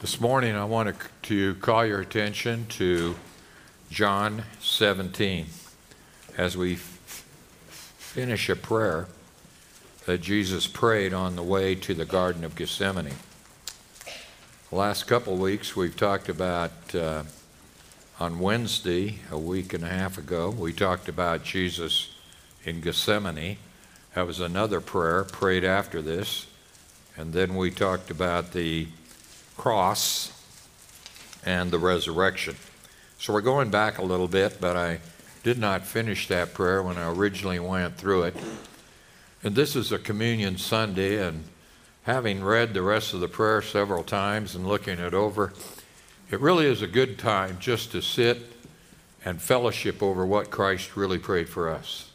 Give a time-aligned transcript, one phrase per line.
[0.00, 3.16] This morning, I want to, call your attention to
[3.90, 5.46] John 17
[6.36, 9.08] as we finish a prayer
[10.06, 13.10] that Jesus prayed on the way to the Garden of Gethsemane.
[14.70, 17.24] The last couple of weeks, we've talked about, uh,
[18.20, 22.14] on Wednesday, a week and a half ago, we talked about Jesus
[22.62, 23.58] in Gethsemane.
[24.14, 26.46] That was another prayer prayed after this.
[27.16, 28.86] And then we talked about the
[29.58, 30.32] cross
[31.44, 32.56] and the resurrection.
[33.18, 35.00] So we're going back a little bit, but I
[35.42, 38.36] did not finish that prayer when I originally went through it.
[39.42, 41.44] And this is a communion Sunday, and
[42.04, 45.52] having read the rest of the prayer several times and looking it over,
[46.30, 48.38] it really is a good time just to sit
[49.24, 52.10] and fellowship over what Christ really prayed for us.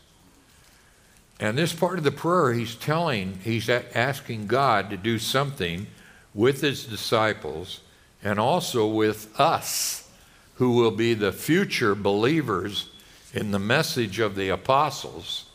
[1.40, 5.88] And this part of the prayer, he's telling, he's asking God to do something
[6.34, 7.82] with his disciples
[8.24, 10.10] and also with us,
[10.56, 12.90] who will be the future believers
[13.34, 15.46] in the message of the apostles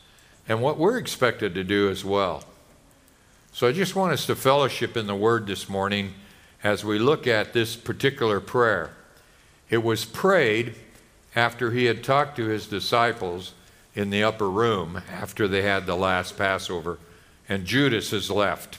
[0.49, 2.45] and what we're expected to do as well.
[3.53, 6.15] So I just want us to fellowship in the Word this morning
[6.63, 8.91] as we look at this particular prayer.
[9.71, 10.75] It was prayed
[11.37, 13.53] after he had talked to his disciples
[13.95, 16.99] in the upper room after they had the last Passover,
[17.49, 18.79] and Judas has left.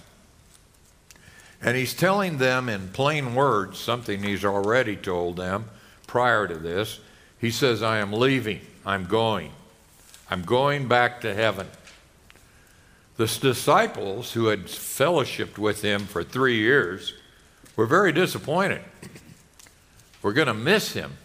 [1.62, 5.66] And he's telling them in plain words something he's already told them
[6.08, 7.00] prior to this.
[7.40, 9.52] He says, I am leaving, I'm going,
[10.30, 11.68] I'm going back to heaven.
[13.18, 17.14] The disciples who had fellowshipped with him for three years
[17.76, 18.82] were very disappointed.
[20.22, 21.18] We're going to miss him.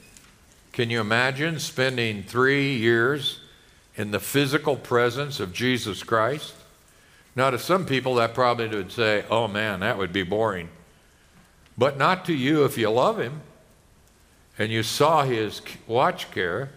[0.73, 3.41] Can you imagine spending three years
[3.97, 6.55] in the physical presence of Jesus Christ?
[7.37, 10.69] Now, to some people, that probably would say, oh man, that would be boring.
[11.77, 13.43] But not to you if you love him
[14.59, 16.71] and you saw his watch care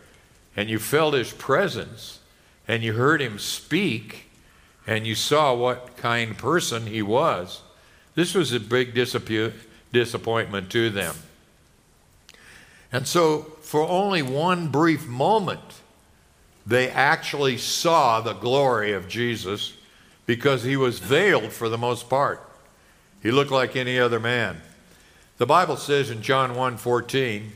[0.55, 2.19] and you felt his presence
[2.67, 4.25] and you heard him speak
[4.87, 7.61] and you saw what kind person he was.
[8.15, 11.15] This was a big disappointment to them.
[12.91, 15.81] And so, for only one brief moment,
[16.65, 19.73] they actually saw the glory of Jesus
[20.27, 22.39] because he was veiled for the most part.
[23.23, 24.61] He looked like any other man.
[25.39, 27.55] The Bible says in John 1:14,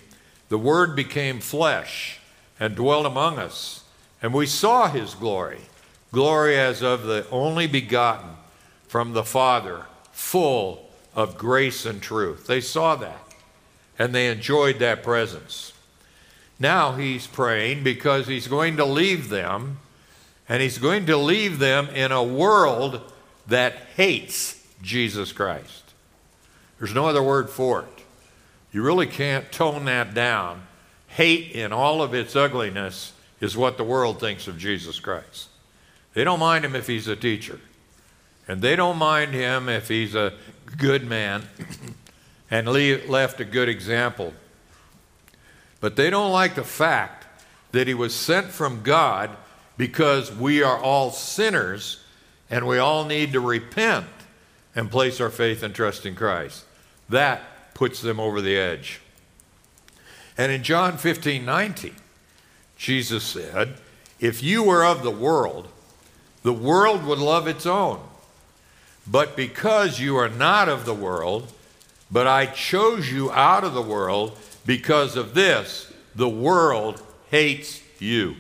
[0.49, 2.19] "The word became flesh
[2.59, 3.81] and dwelt among us,
[4.21, 5.61] and we saw his glory,
[6.11, 8.37] glory as of the only begotten
[8.87, 13.27] from the Father, full of grace and truth." They saw that,
[13.99, 15.73] and they enjoyed that presence.
[16.59, 19.79] Now he's praying because he's going to leave them
[20.51, 23.00] and he's going to leave them in a world
[23.47, 25.94] that hates Jesus Christ.
[26.78, 28.03] There's no other word for it.
[28.73, 30.63] You really can't tone that down.
[31.07, 35.47] Hate in all of its ugliness is what the world thinks of Jesus Christ.
[36.16, 37.61] They don't mind him if he's a teacher,
[38.45, 40.34] and they don't mind him if he's a
[40.78, 41.44] good man
[42.51, 44.34] and left a good example.
[45.79, 47.25] But they don't like the fact
[47.72, 49.38] that he was sent from God
[49.77, 52.03] because we are all sinners
[52.49, 54.07] and we all need to repent
[54.75, 56.65] and place our faith and trust in Christ.
[57.09, 58.99] That puts them over the edge.
[60.37, 61.95] And in John 15 19,
[62.77, 63.75] Jesus said,
[64.19, 65.67] If you were of the world,
[66.43, 68.01] the world would love its own.
[69.07, 71.51] But because you are not of the world,
[72.11, 78.35] but I chose you out of the world, because of this, the world hates you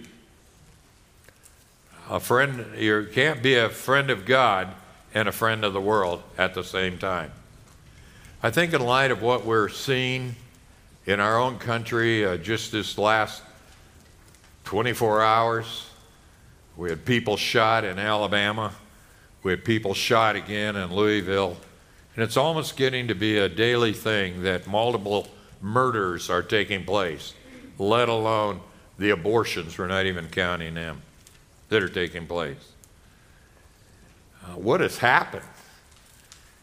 [2.11, 4.67] a friend, you can't be a friend of God
[5.13, 7.31] and a friend of the world at the same time.
[8.43, 10.35] I think, in light of what we're seeing
[11.05, 13.41] in our own country uh, just this last
[14.65, 15.89] 24 hours,
[16.75, 18.73] we had people shot in Alabama,
[19.41, 21.55] we had people shot again in Louisville,
[22.15, 25.29] and it's almost getting to be a daily thing that multiple
[25.61, 27.33] murders are taking place,
[27.79, 28.59] let alone
[28.97, 29.77] the abortions.
[29.77, 31.01] We're not even counting them
[31.71, 32.73] that are taking place.
[34.43, 35.45] Uh, what has happened?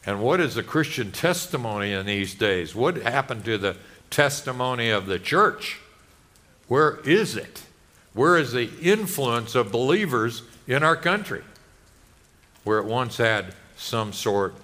[0.05, 2.75] And what is the Christian testimony in these days?
[2.75, 3.77] What happened to the
[4.11, 5.79] testimony of the church?
[6.69, 7.63] Where is it?
[8.13, 11.43] Where is the influence of believers in our country?
[12.65, 14.55] Where it once had some sort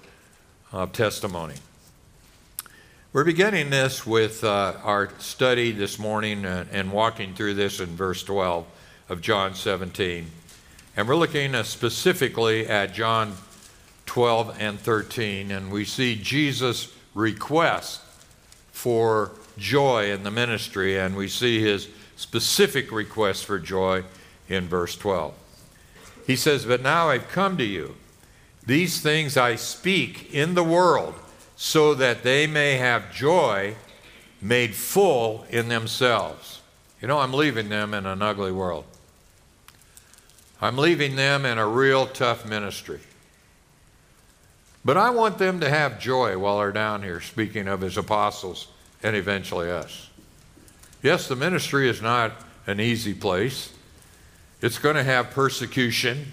[0.73, 1.55] of testimony.
[3.15, 7.97] We're beginning this with uh, our study this morning and, and walking through this in
[7.97, 8.67] verse 12
[9.09, 10.27] of John 17.
[10.97, 13.35] And we're looking specifically at John
[14.07, 18.01] 12 and 13, and we see Jesus' request
[18.73, 24.05] for joy in the ministry, and we see his specific request for joy
[24.49, 25.35] in verse 12.
[26.27, 27.97] He says, But now I've come to you.
[28.67, 31.15] These things I speak in the world,
[31.57, 33.75] so that they may have joy
[34.41, 36.61] made full in themselves.
[37.01, 38.85] You know, I'm leaving them in an ugly world.
[40.65, 43.01] I'm leaving them in a real tough ministry.
[44.83, 48.69] But I want them to have joy while they're down here, speaking of his apostles
[49.03, 50.09] and eventually us.
[51.03, 52.33] Yes, the ministry is not
[52.67, 53.75] an easy place.
[54.63, 56.33] It's going to have persecution,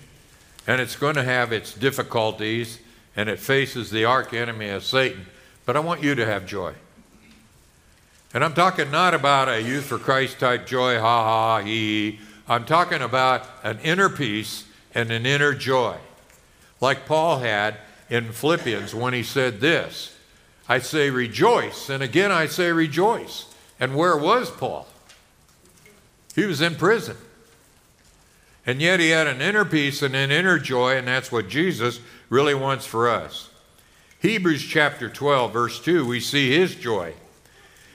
[0.66, 2.80] and it's going to have its difficulties,
[3.18, 5.26] and it faces the arch enemy of Satan.
[5.66, 6.74] But I want you to have joy.
[8.34, 12.22] And I'm talking not about a youth for Christ type joy, ha ha, he.
[12.52, 15.96] I'm talking about an inner peace and an inner joy,
[16.82, 17.78] like Paul had
[18.10, 20.14] in Philippians when he said this
[20.68, 23.46] I say rejoice, and again I say rejoice.
[23.80, 24.86] And where was Paul?
[26.36, 27.16] He was in prison.
[28.66, 32.02] And yet he had an inner peace and an inner joy, and that's what Jesus
[32.28, 33.50] really wants for us.
[34.20, 37.14] Hebrews chapter 12, verse 2, we see his joy.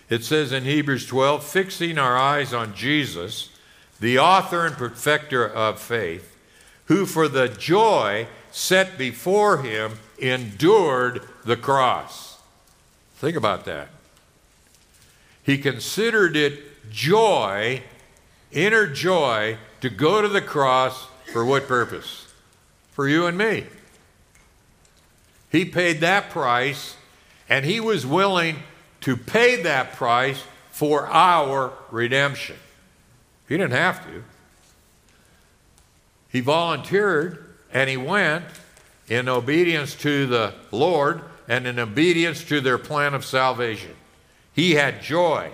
[0.08, 3.50] It says in Hebrews 12, fixing our eyes on Jesus,
[4.00, 6.36] the author and perfecter of faith,
[6.86, 12.38] who for the joy set before him endured the cross.
[13.16, 13.88] Think about that.
[15.42, 17.82] He considered it joy,
[18.52, 22.32] inner joy, to go to the cross for what purpose?
[22.92, 23.66] For you and me.
[25.50, 26.96] He paid that price,
[27.48, 28.56] and he was willing
[29.02, 32.56] to pay that price for our redemption.
[33.48, 34.24] He didn't have to.
[36.30, 38.44] He volunteered and he went
[39.08, 43.94] in obedience to the Lord and in obedience to their plan of salvation.
[44.52, 45.50] He had joy.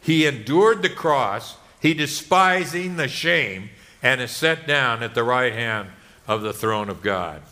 [0.00, 3.70] He endured the cross, he despising the shame,
[4.02, 5.88] and is set down at the right hand
[6.26, 7.42] of the throne of God.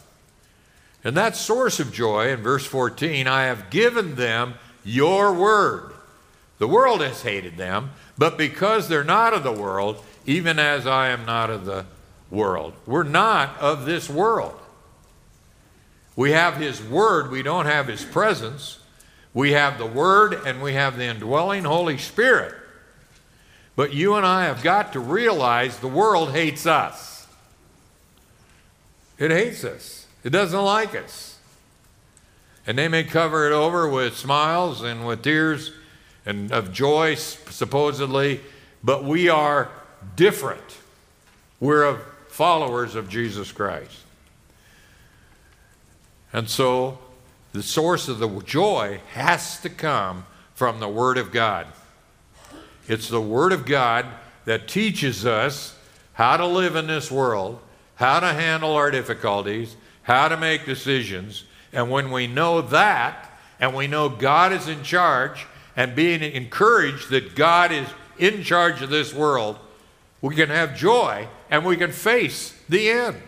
[1.04, 4.54] And that source of joy in verse 14, I have given them
[4.84, 5.92] your word.
[6.58, 7.90] The world has hated them,
[8.22, 11.84] but because they're not of the world, even as I am not of the
[12.30, 12.72] world.
[12.86, 14.56] We're not of this world.
[16.14, 18.78] We have His Word, we don't have His presence.
[19.34, 22.54] We have the Word and we have the indwelling Holy Spirit.
[23.74, 27.26] But you and I have got to realize the world hates us.
[29.18, 31.40] It hates us, it doesn't like us.
[32.68, 35.72] And they may cover it over with smiles and with tears
[36.24, 38.40] and of joy, supposedly,
[38.82, 39.70] but we are
[40.16, 40.78] different.
[41.60, 41.98] We're
[42.28, 43.98] followers of Jesus Christ.
[46.32, 46.98] And so
[47.52, 50.24] the source of the joy has to come
[50.54, 51.66] from the Word of God.
[52.88, 54.06] It's the Word of God
[54.44, 55.76] that teaches us
[56.14, 57.60] how to live in this world,
[57.96, 61.44] how to handle our difficulties, how to make decisions.
[61.72, 63.30] And when we know that,
[63.60, 65.46] and we know God is in charge,
[65.76, 67.88] and being encouraged that God is
[68.18, 69.58] in charge of this world,
[70.20, 73.20] we can have joy and we can face the end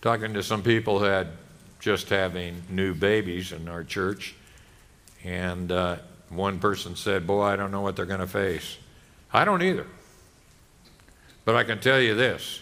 [0.00, 1.28] talking to some people who had
[1.78, 4.34] just having new babies in our church,
[5.24, 5.96] and uh,
[6.28, 8.76] one person said, Boy, I don't know what they're going to face.
[9.32, 9.86] I don't either.
[11.44, 12.60] But I can tell you this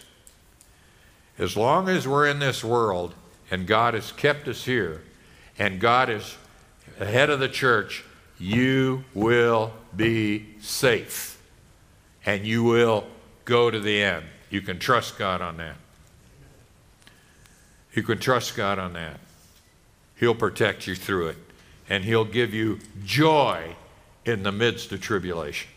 [1.37, 3.13] as long as we're in this world
[3.51, 5.03] and God has kept us here
[5.57, 6.09] and God
[6.99, 8.03] is ahead of the church,
[8.37, 11.41] you will be safe
[12.25, 13.05] and you will
[13.45, 14.25] go to the end.
[14.49, 15.75] You can trust God on that.
[17.93, 19.19] You can trust God on that.
[20.19, 21.37] He'll protect you through it,
[21.89, 23.75] and He'll give you joy
[24.25, 25.69] in the midst of tribulation.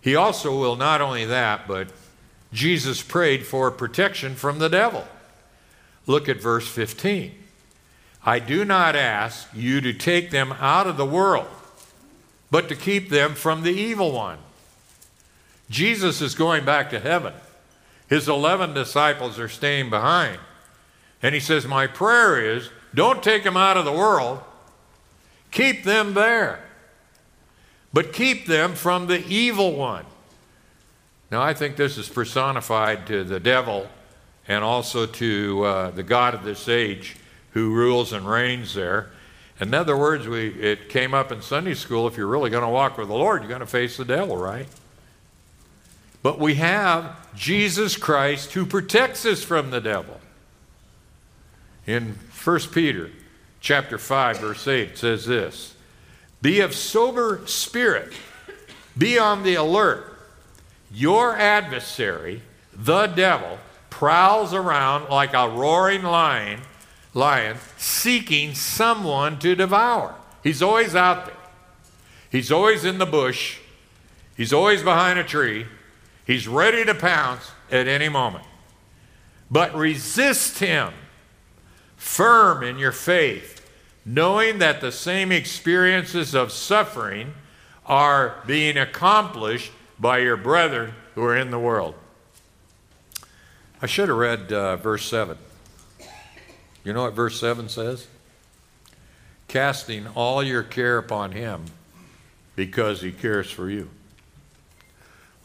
[0.00, 1.88] He also will not only that, but
[2.52, 5.06] Jesus prayed for protection from the devil.
[6.06, 7.34] Look at verse 15.
[8.26, 11.46] I do not ask you to take them out of the world,
[12.50, 14.38] but to keep them from the evil one.
[15.70, 17.32] Jesus is going back to heaven.
[18.08, 20.40] His 11 disciples are staying behind.
[21.22, 24.40] And he says, My prayer is don't take them out of the world,
[25.52, 26.60] keep them there,
[27.92, 30.04] but keep them from the evil one.
[31.30, 33.88] Now, I think this is personified to the devil
[34.48, 37.16] and also to uh, the God of this age
[37.56, 39.08] who rules and reigns there.
[39.58, 42.68] In other words, we, it came up in Sunday school if you're really going to
[42.68, 44.66] walk with the Lord, you're going to face the devil, right?
[46.22, 50.20] But we have Jesus Christ who protects us from the devil.
[51.86, 53.10] In 1 Peter
[53.62, 55.76] chapter 5, verse 8 says this
[56.42, 58.12] Be of sober spirit,
[58.98, 60.12] be on the alert.
[60.92, 62.42] Your adversary,
[62.74, 63.56] the devil,
[63.88, 66.60] prowls around like a roaring lion,
[67.16, 70.14] lion seeking someone to devour.
[70.44, 71.34] He's always out there.
[72.30, 73.58] He's always in the bush.
[74.36, 75.66] He's always behind a tree.
[76.26, 78.44] He's ready to pounce at any moment.
[79.50, 80.92] But resist him,
[81.96, 83.66] firm in your faith,
[84.04, 87.32] knowing that the same experiences of suffering
[87.86, 91.94] are being accomplished by your brethren who are in the world.
[93.80, 95.38] I should have read uh, verse 7.
[96.86, 98.06] You know what verse 7 says?
[99.48, 101.64] Casting all your care upon him
[102.54, 103.90] because he cares for you.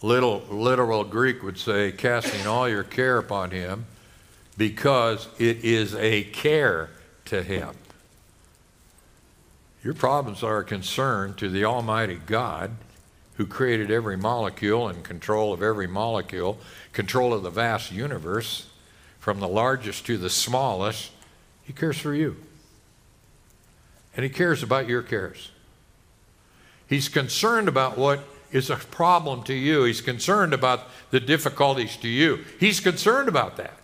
[0.04, 3.88] Little literal Greek would say, casting all your care upon him
[4.56, 6.92] because it is a care
[7.26, 7.70] to him.
[9.84, 12.70] Your problems are a concern to the Almighty God
[13.38, 16.60] who created every molecule and control of every molecule,
[16.94, 18.68] control of the vast universe,
[19.18, 21.10] from the largest to the smallest.
[21.64, 22.36] He cares for you.
[24.16, 25.52] And he cares about your cares.
[26.88, 29.86] He's concerned about what is a problem to you.
[29.86, 32.44] He's concerned about the difficulties to you.
[32.60, 33.78] He's concerned about that.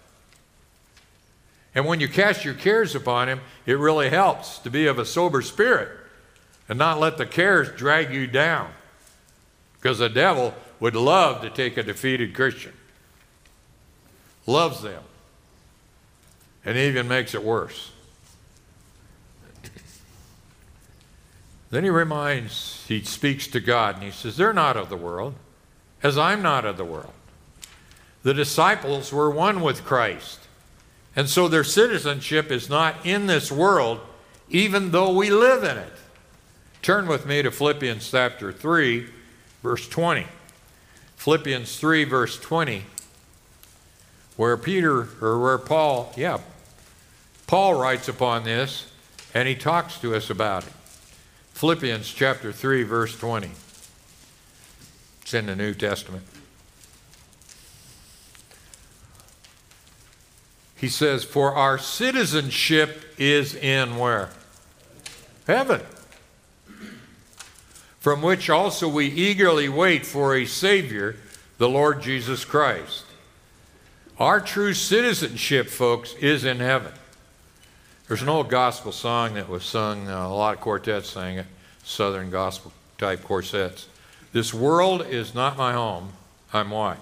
[1.74, 5.06] And when you cast your cares upon him, it really helps to be of a
[5.06, 5.90] sober spirit
[6.68, 8.72] and not let the cares drag you down.
[9.80, 12.74] Because the devil would love to take a defeated Christian,
[14.46, 15.04] loves them,
[16.66, 17.92] and even makes it worse.
[21.70, 25.36] Then he reminds, he speaks to God and he says, They're not of the world,
[26.02, 27.14] as I'm not of the world.
[28.24, 30.40] The disciples were one with Christ.
[31.16, 34.00] And so their citizenship is not in this world,
[34.50, 35.94] even though we live in it.
[36.82, 39.08] Turn with me to Philippians chapter 3,
[39.64, 40.28] verse 20.
[41.16, 42.86] Philippians 3, verse 20,
[44.38, 46.39] where Peter, or where Paul, yeah,
[47.46, 48.89] Paul writes upon this,
[49.34, 50.74] and he talks to us about it.
[51.53, 53.51] Philippians chapter 3, verse 20.
[55.22, 56.24] It's in the New Testament.
[60.75, 64.29] He says, For our citizenship is in where?
[65.48, 65.82] Heaven
[68.08, 71.17] from which also we eagerly wait for a Savior,
[71.58, 73.03] the Lord Jesus Christ.
[74.20, 76.92] Our true citizenship, folks, is in heaven.
[78.08, 81.46] There's an old gospel song that was sung, uh, a lot of quartets sang it,
[81.84, 83.88] Southern gospel type quartets.
[84.34, 86.14] This world is not my home.
[86.52, 86.98] I'm what?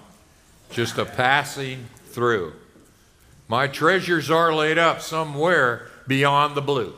[0.70, 2.52] Just a passing through.
[3.48, 6.92] My treasures are laid up somewhere beyond the blue.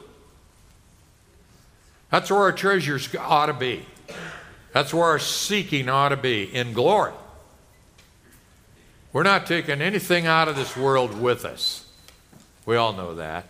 [2.11, 3.87] That's where our treasures ought to be.
[4.73, 7.13] That's where our seeking ought to be in glory.
[9.13, 11.87] We're not taking anything out of this world with us.
[12.67, 13.47] We all know that.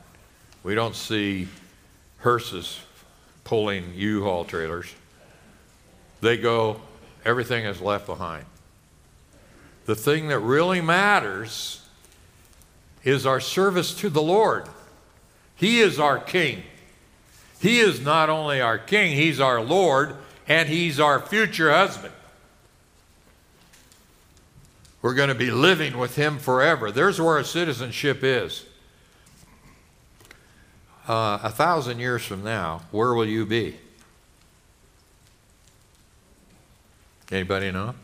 [0.63, 1.49] We don't see
[2.21, 2.79] hearses
[3.43, 4.95] pulling U Haul trailers.
[6.21, 6.81] They go,
[7.25, 8.45] everything is left behind.
[9.87, 11.85] The thing that really matters
[13.05, 14.69] is our service to the Lord.
[15.57, 16.63] He is our King.
[17.61, 20.15] He is not only our King, He's our Lord,
[20.47, 22.13] and He's our future husband.
[25.09, 26.91] We're going to be living with Him forever.
[26.91, 28.67] There's where our citizenship is.
[31.09, 33.79] Uh, a thousand years from now, where will you be?
[37.33, 37.95] Anybody know?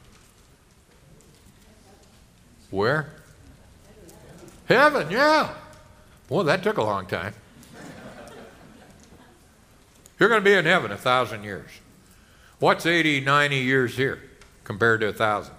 [2.70, 3.11] Where?
[4.64, 5.52] Heaven, yeah.
[6.26, 7.34] Boy, that took a long time.
[10.18, 11.68] You're going to be in heaven a thousand years.
[12.61, 14.23] What's 80, 90 years here
[14.64, 15.54] compared to a thousand?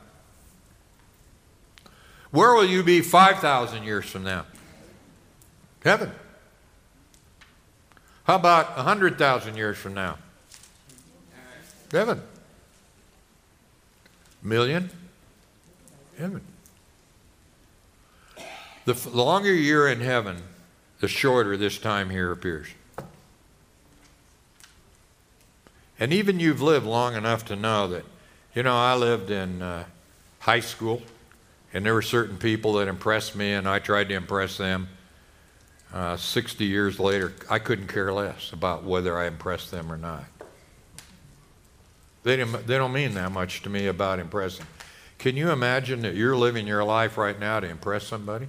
[2.35, 4.45] Where will you be 5,000 years from now?
[5.85, 6.11] Heaven.
[8.25, 10.17] How about 100,000 years from now?
[11.93, 12.21] Heaven.
[14.43, 14.89] Million?
[16.17, 16.41] Heaven.
[18.83, 20.41] The longer you're in heaven,
[20.99, 22.67] the shorter this time here appears.
[25.97, 28.03] And even you've lived long enough to know that,
[28.53, 29.85] you know, I lived in uh,
[30.39, 31.01] high school,
[31.75, 34.87] and there were certain people that impressed me, and I tried to impress them.
[35.93, 40.25] Uh, 60 years later, I couldn't care less about whether I impressed them or not.
[42.23, 44.65] They, they don't mean that much to me about impressing.
[45.19, 48.47] Can you imagine that you're living your life right now to impress somebody?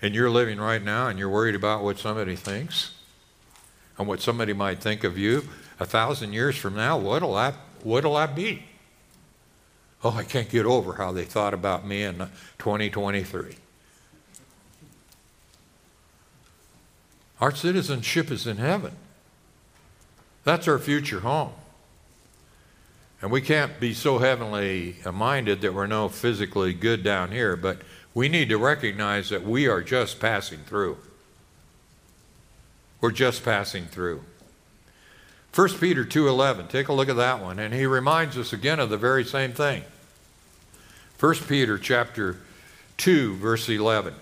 [0.00, 2.92] And you're living right now and you're worried about what somebody thinks?
[3.98, 5.44] and what somebody might think of you
[5.78, 8.64] a thousand years from now, what'll that, what'll that be?
[10.04, 12.18] Oh, I can't get over how they thought about me in
[12.58, 13.56] 2023.
[17.40, 18.96] Our citizenship is in heaven.
[20.44, 21.52] That's our future home.
[23.20, 27.82] And we can't be so heavenly minded that we're no physically good down here, but
[28.14, 30.98] we need to recognize that we are just passing through.
[33.00, 34.24] We're just passing through.
[35.54, 38.90] 1 Peter 2:11, take a look at that one and he reminds us again of
[38.90, 39.84] the very same thing.
[41.22, 42.36] 1 Peter chapter
[42.96, 44.12] 2 verse 11.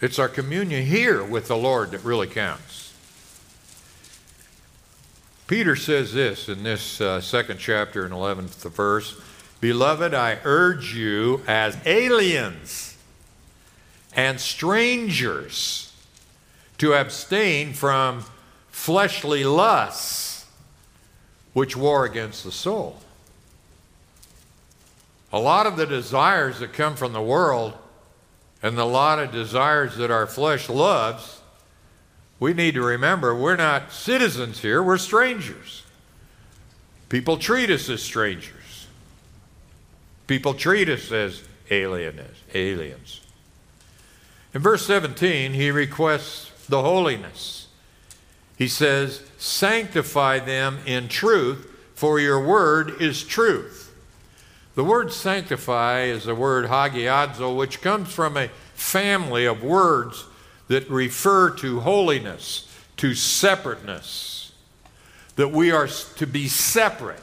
[0.00, 2.94] It's our communion here with the Lord that really counts.
[5.46, 9.14] Peter says this in this uh, second chapter and 11th verse
[9.60, 12.96] Beloved, I urge you as aliens
[14.16, 15.92] and strangers
[16.78, 18.24] to abstain from
[18.72, 20.46] fleshly lusts
[21.52, 22.98] which war against the soul.
[25.32, 27.74] A lot of the desires that come from the world
[28.62, 31.40] and a lot of desires that our flesh loves,
[32.38, 35.82] we need to remember we're not citizens here, we're strangers.
[37.08, 38.86] People treat us as strangers.
[40.26, 43.20] People treat us as aliens.
[44.54, 47.68] In verse 17, he requests the holiness.
[48.56, 53.81] He says, Sanctify them in truth, for your word is truth.
[54.74, 60.24] The word sanctify is the word hagiadzo, which comes from a family of words
[60.68, 64.52] that refer to holiness, to separateness,
[65.36, 67.22] that we are to be separate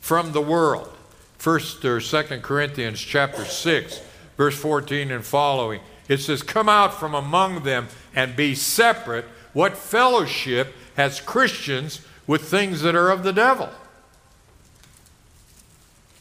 [0.00, 0.90] from the world.
[1.36, 4.00] First or Second Corinthians chapter 6,
[4.36, 5.80] verse 14 and following.
[6.08, 9.24] It says, Come out from among them and be separate.
[9.52, 13.68] What fellowship has Christians with things that are of the devil?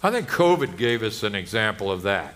[0.05, 2.35] I think COVID gave us an example of that.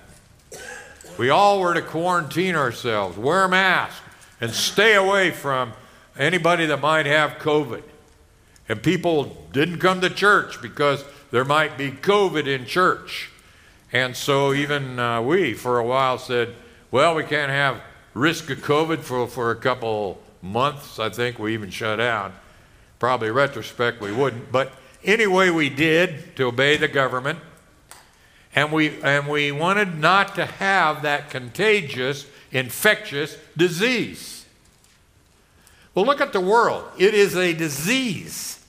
[1.17, 3.99] We all were to quarantine ourselves, wear masks,
[4.39, 5.73] and stay away from
[6.17, 7.83] anybody that might have COVID.
[8.69, 13.31] And people didn't come to church because there might be COVID in church.
[13.91, 16.55] And so even uh, we, for a while, said,
[16.89, 17.81] well, we can't have
[18.13, 20.99] risk of COVID for, for a couple months.
[20.99, 22.33] I think we even shut down.
[22.97, 24.53] Probably retrospect, we wouldn't.
[24.53, 24.71] But
[25.03, 27.39] anyway, we did to obey the government.
[28.57, 34.47] And we, and we wanted not to have that contagious, infectious disease.
[35.93, 36.83] Well, look at the world.
[36.97, 38.65] It is a disease.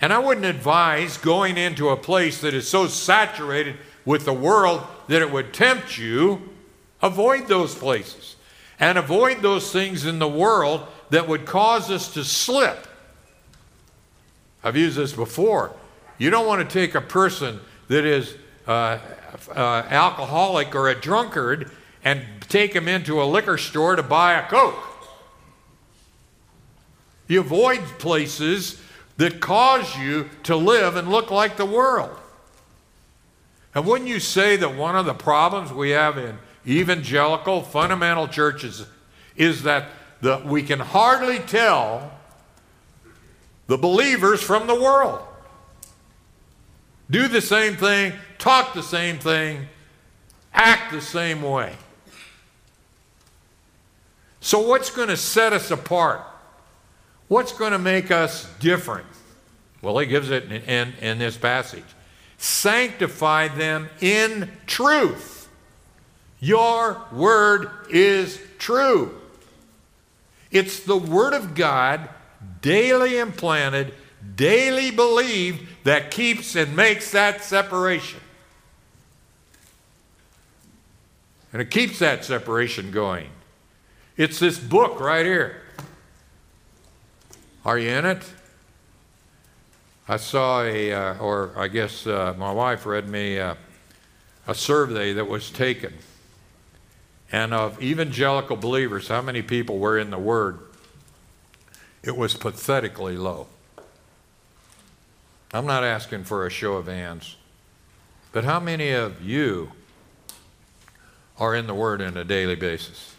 [0.00, 4.86] And I wouldn't advise going into a place that is so saturated with the world
[5.06, 6.48] that it would tempt you.
[7.02, 8.36] Avoid those places
[8.80, 12.86] and avoid those things in the world that would cause us to slip.
[14.64, 15.76] I've used this before.
[16.16, 18.34] You don't want to take a person that is
[18.66, 18.98] uh,
[19.54, 21.70] uh, alcoholic or a drunkard
[22.04, 24.82] and take him into a liquor store to buy a Coke.
[27.28, 28.80] You avoid places
[29.16, 32.16] that cause you to live and look like the world.
[33.74, 38.86] And wouldn't you say that one of the problems we have in evangelical fundamental churches
[39.36, 39.88] is that
[40.20, 42.12] the, we can hardly tell
[43.66, 45.20] the believers from the world?
[47.12, 49.68] Do the same thing, talk the same thing,
[50.54, 51.74] act the same way.
[54.40, 56.22] So, what's going to set us apart?
[57.28, 59.06] What's going to make us different?
[59.82, 61.84] Well, he gives it in, in, in this passage.
[62.38, 65.50] Sanctify them in truth.
[66.40, 69.20] Your word is true.
[70.50, 72.08] It's the word of God,
[72.62, 73.92] daily implanted,
[74.36, 78.20] daily believed, that keeps and makes that separation.
[81.52, 83.28] And it keeps that separation going.
[84.16, 85.62] It's this book right here.
[87.64, 88.22] Are you in it?
[90.08, 93.54] I saw a, uh, or I guess uh, my wife read me uh,
[94.46, 95.94] a survey that was taken.
[97.30, 100.58] And of evangelical believers, how many people were in the Word?
[102.02, 103.46] It was pathetically low.
[105.52, 107.36] I'm not asking for a show of hands,
[108.32, 109.72] but how many of you
[111.38, 113.14] are in the Word on a daily basis?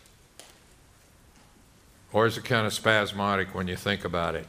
[2.11, 4.45] Or is it kind of spasmodic when you think about it?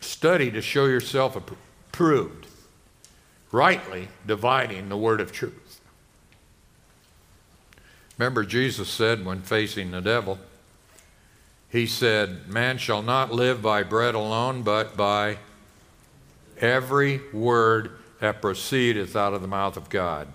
[0.00, 2.46] Study to show yourself approved,
[3.50, 5.80] rightly dividing the word of truth.
[8.18, 10.38] Remember, Jesus said when facing the devil,
[11.72, 15.38] He said, Man shall not live by bread alone, but by
[16.60, 20.28] every word that proceedeth out of the mouth of God.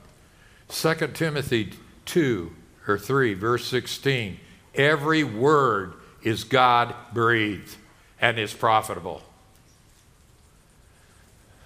[0.69, 1.73] 2 Timothy
[2.05, 2.51] 2
[2.87, 4.39] or 3, verse 16.
[4.73, 7.77] Every word is God breathed
[8.19, 9.21] and is profitable.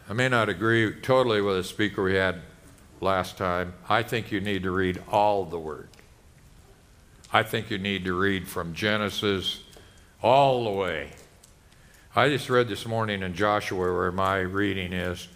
[0.09, 2.41] I may not agree totally with the speaker we had
[2.99, 3.73] last time.
[3.87, 5.87] I think you need to read all the Word.
[7.33, 9.61] I think you need to read from Genesis
[10.21, 11.11] all the way.
[12.13, 15.29] I just read this morning in Joshua where my reading is,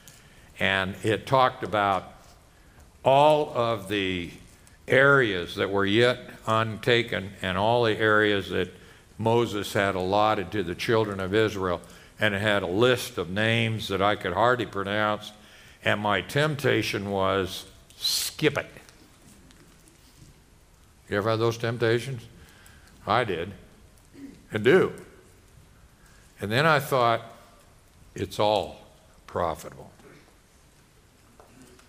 [0.59, 2.11] and it talked about
[3.05, 4.29] all of the
[4.89, 8.73] areas that were yet untaken and all the areas that
[9.17, 11.79] Moses had allotted to the children of Israel.
[12.19, 15.31] And it had a list of names that I could hardly pronounce.
[15.85, 17.63] And my temptation was
[17.95, 18.67] skip it.
[21.09, 22.21] You ever had those temptations?
[23.05, 23.51] I did.
[24.51, 24.93] And do.
[26.41, 27.21] And then I thought,
[28.15, 28.81] it's all
[29.27, 29.91] profitable.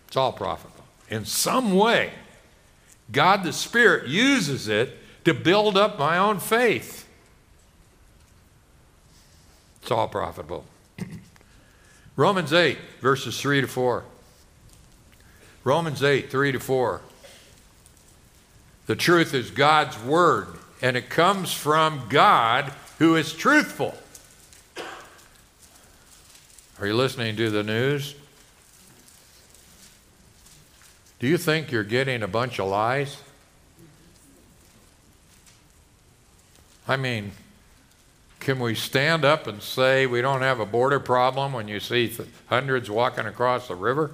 [0.08, 0.84] It's all profitable.
[1.08, 2.12] In some way,
[3.12, 7.06] God the Spirit uses it to build up my own faith.
[9.82, 10.64] It's all profitable.
[12.16, 14.04] Romans 8, verses 3 to 4.
[15.62, 17.00] Romans 8, 3 to 4.
[18.86, 20.48] The truth is God's Word,
[20.80, 23.94] and it comes from God who is truthful.
[26.78, 28.14] Are you listening to the news?
[31.18, 33.16] Do you think you're getting a bunch of lies?
[36.86, 37.32] I mean,
[38.38, 42.08] can we stand up and say we don't have a border problem when you see
[42.08, 44.12] th- hundreds walking across the river?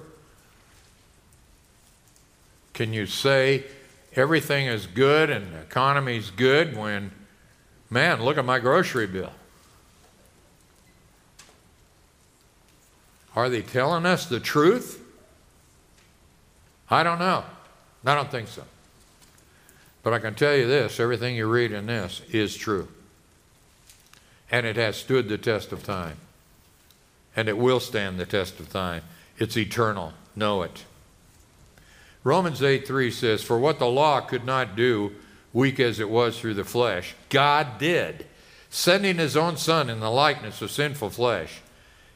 [2.73, 3.65] Can you say
[4.15, 7.11] everything is good and the economy's good when,
[7.89, 9.31] man, look at my grocery bill?
[13.35, 15.03] Are they telling us the truth?
[16.89, 17.43] I don't know.
[18.05, 18.63] I don't think so.
[20.03, 22.89] But I can tell you this everything you read in this is true.
[24.51, 26.17] And it has stood the test of time.
[27.35, 29.01] And it will stand the test of time.
[29.39, 30.13] It's eternal.
[30.35, 30.83] Know it.
[32.23, 35.13] Romans 8 3 says, For what the law could not do,
[35.51, 38.25] weak as it was through the flesh, God did,
[38.69, 41.61] sending his own Son in the likeness of sinful flesh,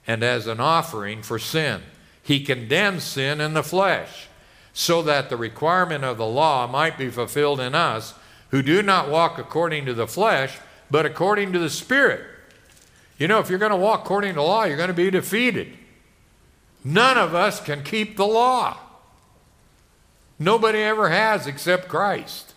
[0.05, 1.81] and as an offering for sin.
[2.23, 4.27] He condemned sin in the flesh
[4.73, 8.13] so that the requirement of the law might be fulfilled in us
[8.51, 10.57] who do not walk according to the flesh,
[10.89, 12.21] but according to the Spirit.
[13.17, 15.75] You know, if you're going to walk according to law, you're going to be defeated.
[16.83, 18.77] None of us can keep the law.
[20.39, 22.53] Nobody ever has except Christ.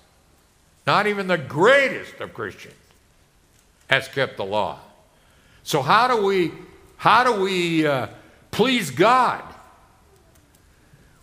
[0.86, 2.74] Not even the greatest of Christians
[3.88, 4.78] has kept the law.
[5.62, 6.52] So how do we
[6.96, 8.08] how do we uh,
[8.50, 9.42] please God?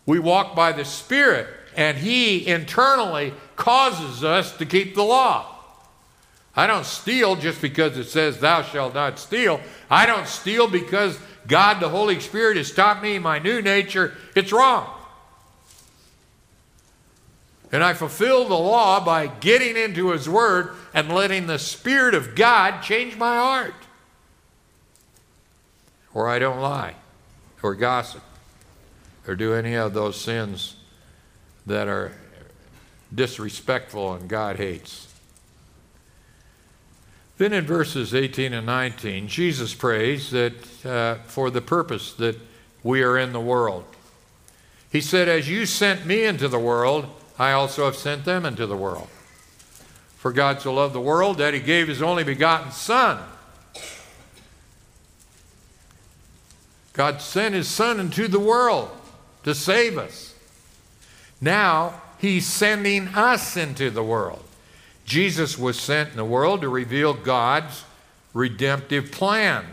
[0.07, 5.53] We walk by the Spirit, and He internally causes us to keep the law.
[6.55, 9.61] I don't steal just because it says, Thou shalt not steal.
[9.89, 14.15] I don't steal because God, the Holy Spirit, has taught me my new nature.
[14.35, 14.89] It's wrong.
[17.71, 22.35] And I fulfill the law by getting into His Word and letting the Spirit of
[22.35, 23.73] God change my heart.
[26.13, 26.95] Or I don't lie
[27.61, 28.23] or gossip
[29.27, 30.75] or do any of those sins
[31.65, 32.13] that are
[33.13, 35.07] disrespectful and God hates.
[37.37, 42.37] Then in verses 18 and 19, Jesus prays that uh, for the purpose that
[42.83, 43.85] we are in the world.
[44.91, 47.07] He said, As you sent me into the world,
[47.39, 49.07] I also have sent them into the world.
[50.17, 53.19] For God so loved the world that he gave his only begotten Son.
[56.93, 58.89] God sent his Son into the world
[59.43, 60.33] to save us.
[61.39, 64.43] Now he's sending us into the world.
[65.05, 67.85] Jesus was sent in the world to reveal God's
[68.33, 69.63] redemptive plan.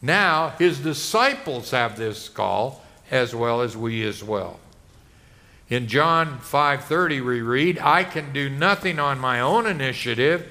[0.00, 4.60] Now his disciples have this call as well as we as well.
[5.70, 10.46] In John 5:30 we read, "I can do nothing on my own initiative,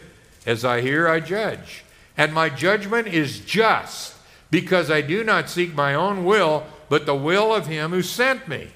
[0.45, 1.83] as I hear I judge,
[2.17, 4.13] and my judgment is just,
[4.49, 8.47] because I do not seek my own will, but the will of Him who sent
[8.47, 8.69] me.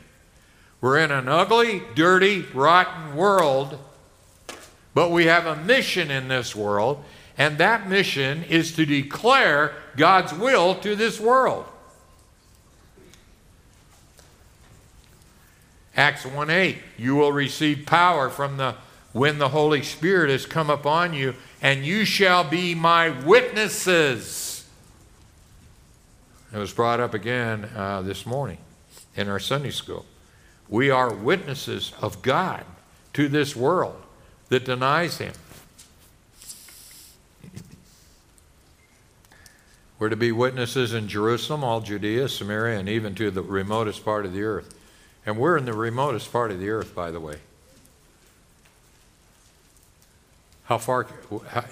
[0.82, 3.80] We're in an ugly, dirty, rotten world,
[4.94, 7.06] but we have a mission in this world,
[7.38, 11.66] and that mission is to declare God's will to this world.
[15.96, 18.76] Acts 1 8, you will receive power from the
[19.12, 24.68] when the Holy Spirit has come upon you, and you shall be my witnesses.
[26.52, 28.58] It was brought up again uh, this morning
[29.16, 30.06] in our Sunday school.
[30.68, 32.66] We are witnesses of God
[33.14, 34.02] to this world
[34.50, 35.34] that denies Him.
[40.00, 44.26] We're to be witnesses in Jerusalem, all Judea, Samaria, and even to the remotest part
[44.26, 44.76] of the earth.
[45.26, 47.38] And we're in the remotest part of the earth, by the way.
[50.66, 51.08] How far?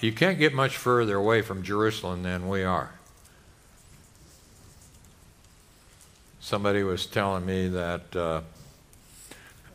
[0.01, 2.91] You can't get much further away from Jerusalem than we are.
[6.39, 8.41] Somebody was telling me that uh,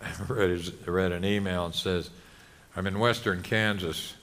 [0.02, 2.10] I read, read, an email and says,
[2.76, 4.14] I'm in western Kansas,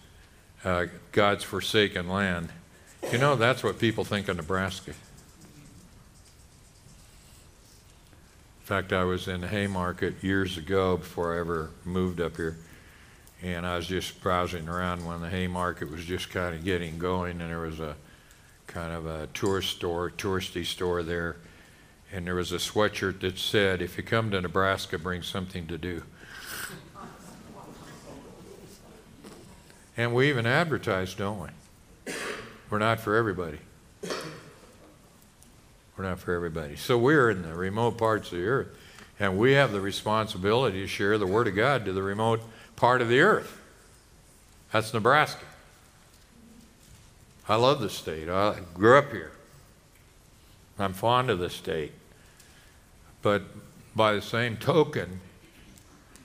[0.64, 2.50] uh, God's forsaken land.
[3.12, 4.94] You know, that's what people think of Nebraska.
[8.64, 12.56] In fact, I was in Haymarket years ago before I ever moved up here,
[13.42, 17.42] and I was just browsing around when the Haymarket was just kind of getting going,
[17.42, 17.98] and there was a
[18.66, 21.36] kind of a tourist store, touristy store there,
[22.10, 25.78] and there was a sweatshirt that said, "If you come to Nebraska, bring something to
[25.78, 26.04] do."
[29.98, 31.52] And we even advertise, don't
[32.08, 32.14] we?
[32.70, 33.60] We're not for everybody.
[35.98, 36.76] We're not for everybody.
[36.76, 38.68] So we're in the remote parts of the earth,
[39.20, 42.42] and we have the responsibility to share the Word of God to the remote
[42.76, 43.60] part of the earth.
[44.72, 45.46] That's Nebraska.
[47.48, 48.28] I love the state.
[48.28, 49.32] I grew up here.
[50.80, 51.92] I'm fond of the state.
[53.22, 53.44] But
[53.96, 55.22] by the same token,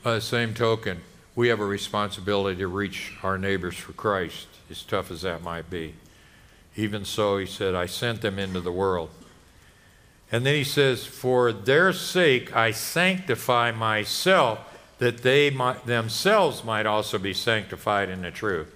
[0.02, 1.02] by the same token,
[1.34, 5.68] we have a responsibility to reach our neighbors for Christ, as tough as that might
[5.68, 5.94] be.
[6.74, 9.10] Even so, he said, I sent them into the world
[10.30, 14.60] and then he says, For their sake I sanctify myself,
[14.98, 18.74] that they might, themselves might also be sanctified in the truth.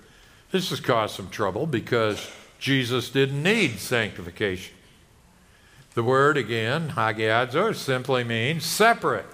[0.51, 4.75] This has caused some trouble because Jesus didn't need sanctification.
[5.95, 9.27] The word again, hagiadzo, simply means separate.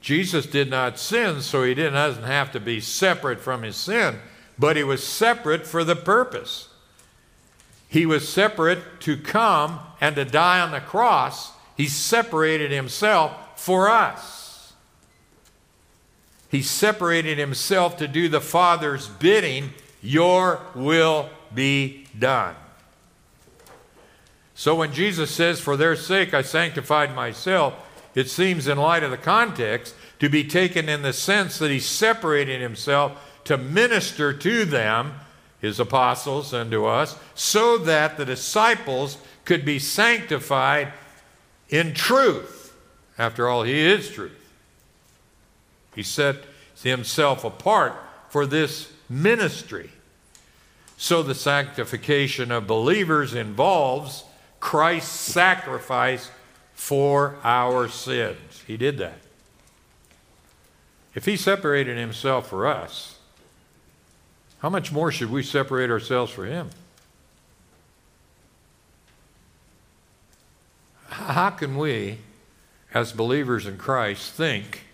[0.00, 4.18] Jesus did not sin, so he doesn't have to be separate from his sin,
[4.58, 6.68] but he was separate for the purpose.
[7.94, 11.52] He was separate to come and to die on the cross.
[11.76, 14.72] He separated himself for us.
[16.50, 22.56] He separated himself to do the Father's bidding, Your will be done.
[24.56, 27.74] So when Jesus says, For their sake I sanctified myself,
[28.16, 31.78] it seems, in light of the context, to be taken in the sense that he
[31.78, 33.12] separated himself
[33.44, 35.14] to minister to them
[35.64, 40.92] his apostles and to us, so that the disciples could be sanctified
[41.70, 42.76] in truth.
[43.18, 44.32] After all, he is truth.
[45.94, 46.36] He set
[46.82, 47.94] himself apart
[48.28, 49.90] for this ministry.
[50.96, 54.24] So the sanctification of believers involves
[54.60, 56.30] Christ's sacrifice
[56.74, 58.62] for our sins.
[58.66, 59.18] He did that.
[61.14, 63.13] If he separated himself for us,
[64.64, 66.70] how much more should we separate ourselves for Him?
[71.10, 72.20] How can we,
[72.94, 74.86] as believers in Christ, think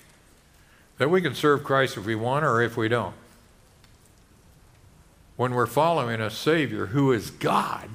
[0.99, 3.15] that we can serve Christ if we want or if we don't?
[5.37, 7.91] When we're following a Savior who is God,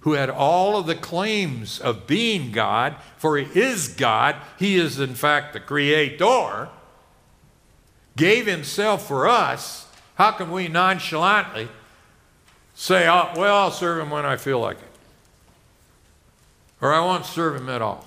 [0.00, 4.98] who had all of the claims of being God, for He is God, He is
[4.98, 6.70] in fact the Creator,
[8.16, 9.86] gave Himself for us
[10.20, 11.66] how can we nonchalantly
[12.74, 14.84] say, oh, well, I'll serve him when I feel like it?
[16.82, 18.06] Or I won't serve him at all?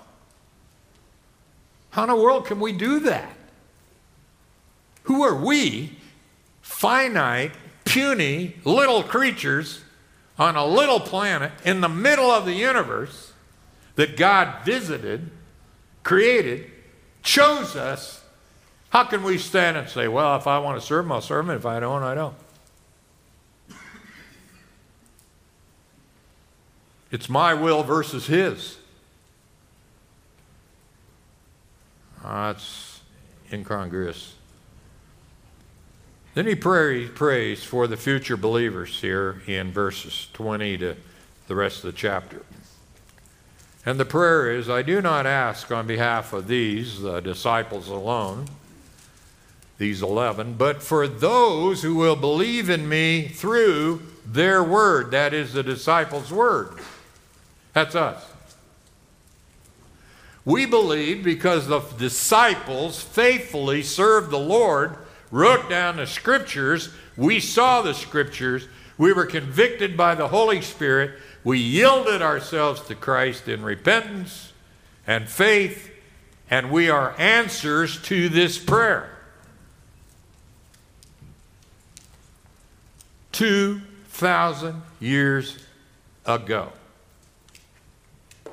[1.90, 3.36] How in the world can we do that?
[5.06, 5.98] Who are we,
[6.62, 9.82] finite, puny, little creatures
[10.38, 13.34] on a little planet in the middle of the universe
[13.96, 15.32] that God visited,
[16.04, 16.70] created,
[17.24, 18.23] chose us
[18.94, 21.50] how can we stand and say, well, if I want to serve him, I'll serve
[21.50, 21.56] him.
[21.56, 22.36] If I don't, I don't?
[27.10, 28.78] It's my will versus his.
[32.24, 33.02] That's
[33.52, 34.36] incongruous.
[36.36, 40.96] Then he pray, prays for the future believers here in verses 20 to
[41.48, 42.44] the rest of the chapter.
[43.88, 48.46] And the prayer is I do not ask on behalf of these, the disciples alone
[49.78, 55.12] these 11, but for those who will believe in me through their word.
[55.12, 56.80] That is the disciples' word.
[57.74, 58.24] That's us.
[60.46, 64.98] We believe because the disciples faithfully served the Lord,
[65.32, 71.18] wrote down the scriptures, we saw the scriptures, we were convicted by the Holy Spirit,
[71.44, 74.52] we yielded ourselves to Christ in repentance
[75.08, 75.92] and faith,
[76.50, 79.13] and we are answers to this prayer.
[83.34, 85.58] 2,000 years
[86.26, 86.72] ago.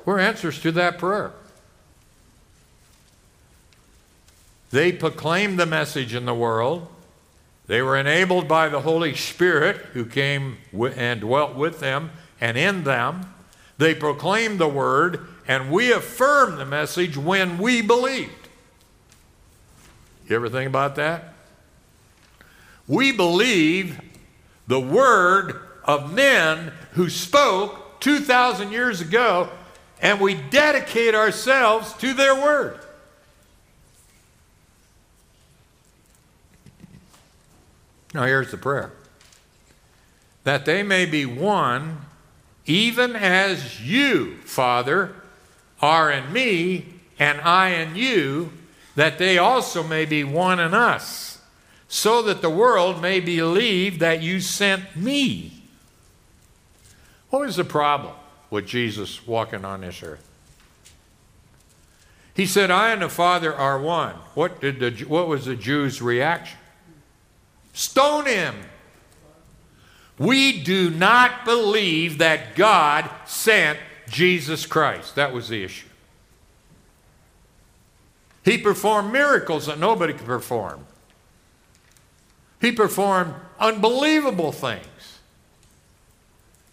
[0.03, 1.31] We're answers to that prayer.
[4.71, 6.87] They proclaimed the message in the world.
[7.67, 12.83] They were enabled by the Holy Spirit who came and dwelt with them and in
[12.83, 13.33] them.
[13.77, 18.31] They proclaimed the word, and we affirmed the message when we believed.
[20.27, 21.33] You ever think about that?
[22.87, 23.99] We believe
[24.71, 29.49] the word of men who spoke 2,000 years ago,
[30.01, 32.79] and we dedicate ourselves to their word.
[38.13, 38.93] Now, here's the prayer
[40.45, 41.97] that they may be one,
[42.65, 45.13] even as you, Father,
[45.81, 46.85] are in me,
[47.19, 48.53] and I in you,
[48.95, 51.30] that they also may be one in us,
[51.93, 55.51] so that the world may believe that you sent me.
[57.29, 58.13] What was the problem
[58.49, 60.25] with Jesus walking on this earth?
[62.33, 64.15] He said, I and the Father are one.
[64.35, 66.57] What, did the, what was the Jews' reaction?
[67.73, 68.55] Stone him.
[70.17, 73.77] We do not believe that God sent
[74.07, 75.15] Jesus Christ.
[75.15, 75.89] That was the issue.
[78.45, 80.85] He performed miracles that nobody could perform.
[82.61, 84.85] He performed unbelievable things.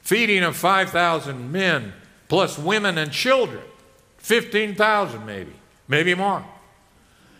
[0.02, 1.94] Feeding of 5,000 men,
[2.28, 3.62] plus women and children.
[4.18, 5.52] 15,000 maybe,
[5.88, 6.44] maybe more.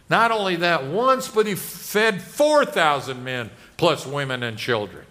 [0.08, 5.04] Not only that once, but he fed 4,000 men plus women and children.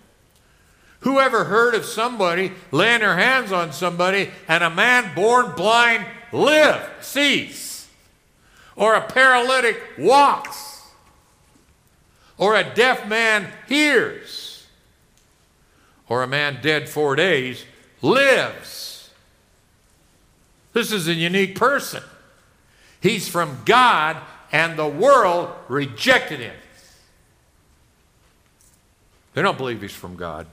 [1.02, 6.08] Who ever heard of somebody laying their hands on somebody and a man born blind
[6.32, 7.88] live, sees?
[8.76, 10.66] Or a paralytic walks?
[12.38, 14.67] Or a deaf man hears?
[16.08, 17.65] Or a man dead four days
[18.02, 19.10] lives?
[20.73, 22.04] This is a unique person.
[23.02, 24.17] He's from God
[24.52, 26.56] and the world rejected him.
[29.34, 30.47] They don't believe he's from God.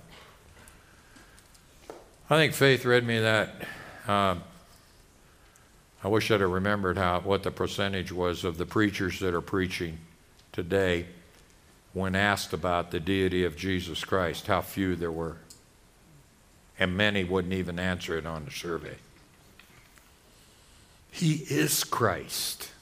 [2.29, 3.55] I think Faith read me that.
[4.07, 4.37] Uh,
[6.03, 9.41] I wish I'd have remembered how what the percentage was of the preachers that are
[9.41, 9.99] preaching
[10.53, 11.07] today
[11.95, 15.37] when asked about the deity of Jesus Christ, how few there were.
[16.79, 18.97] And many wouldn't even answer it on the survey.
[21.13, 22.73] He is Christ.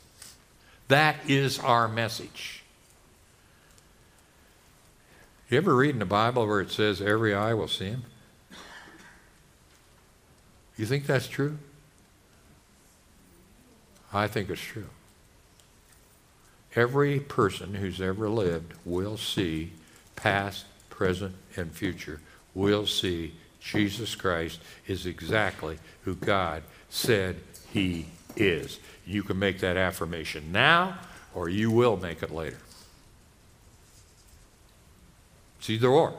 [0.88, 2.62] That is our message.
[5.50, 8.04] You ever read in the Bible where it says every eye will see him?
[10.78, 11.58] You think that's true?
[14.14, 14.88] I think it's true.
[16.74, 19.72] Every person who's ever lived will see,
[20.16, 22.20] past, present, and future,
[22.54, 27.36] will see Jesus Christ is exactly who God said
[27.72, 28.06] he
[28.36, 28.78] is.
[29.06, 30.98] You can make that affirmation now,
[31.34, 32.58] or you will make it later.
[35.58, 36.14] It's either or.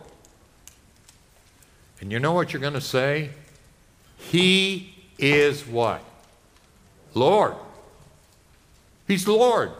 [1.99, 3.31] And you know what you're going to say?
[4.17, 6.03] He is what?
[7.13, 7.55] Lord.
[9.07, 9.71] He's Lord.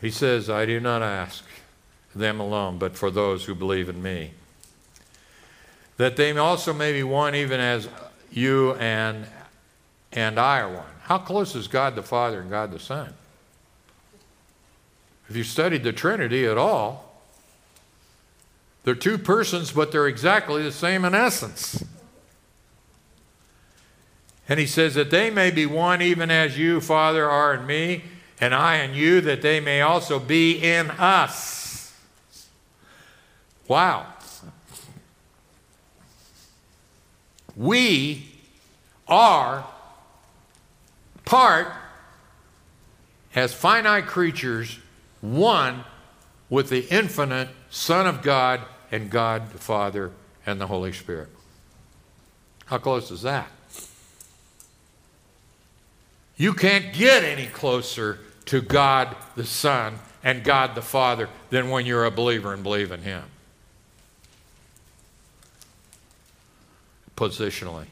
[0.00, 1.44] He says, I do not ask
[2.14, 4.32] them alone, but for those who believe in me
[6.00, 7.86] that they also may be one even as
[8.32, 9.26] you and,
[10.12, 10.86] and I are one.
[11.02, 13.12] How close is God the Father and God the Son?
[15.28, 17.20] If you studied the Trinity at all,
[18.82, 21.84] they're two persons, but they're exactly the same in essence.
[24.48, 28.04] And he says that they may be one even as you, Father, are in me,
[28.40, 31.94] and I in you, that they may also be in us.
[33.68, 34.06] Wow.
[37.54, 38.26] We
[39.06, 39.66] are
[41.24, 41.68] part,
[43.34, 44.78] as finite creatures,
[45.20, 45.84] one
[46.48, 48.60] with the infinite Son of God
[48.90, 50.10] and God the Father
[50.46, 51.28] and the Holy Spirit.
[52.66, 53.48] How close is that?
[56.36, 58.18] You can't get any closer
[58.50, 62.92] to God the Son and God the Father than when you're a believer and believe
[62.92, 63.24] in Him.
[67.20, 67.84] positionally.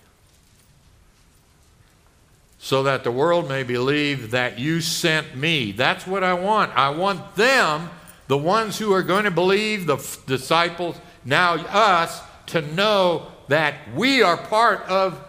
[2.58, 5.70] So that the world may believe that you sent me.
[5.70, 6.74] That's what I want.
[6.74, 7.90] I want them,
[8.26, 13.74] the ones who are going to believe, the f- disciples, now us, to know that
[13.94, 15.22] we are part of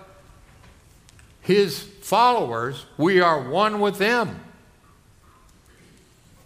[1.42, 2.86] his followers.
[2.98, 4.40] We are one with him.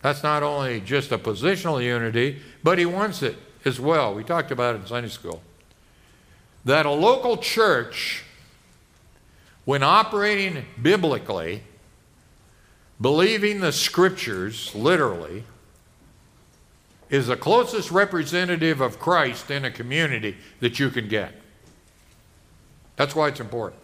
[0.03, 4.13] That's not only just a positional unity, but he wants it as well.
[4.13, 5.41] We talked about it in Sunday school.
[6.65, 8.25] That a local church,
[9.63, 11.63] when operating biblically,
[12.99, 15.45] believing the scriptures literally,
[17.09, 21.33] is the closest representative of Christ in a community that you can get.
[22.97, 23.81] That's why it's important.